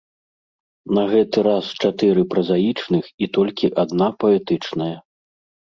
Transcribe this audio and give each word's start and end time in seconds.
На 0.97 1.03
гэты 1.11 1.37
раз 1.49 1.65
чатыры 1.83 2.21
празаічных 2.33 3.13
і 3.27 3.29
толькі 3.39 3.73
адна 3.85 4.07
паэтычная. 4.25 4.93